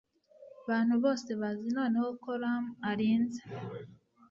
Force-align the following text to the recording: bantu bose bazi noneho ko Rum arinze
bantu 0.69 0.93
bose 1.03 1.29
bazi 1.41 1.67
noneho 1.77 2.09
ko 2.23 2.31
Rum 2.41 2.65
arinze 2.89 3.41